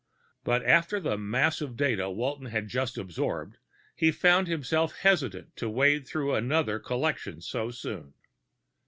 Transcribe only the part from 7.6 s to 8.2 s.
soon.